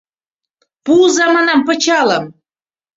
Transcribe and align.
—Пуыза!— 0.85 1.25
манам,— 1.35 1.59
пычалым. 1.67 2.23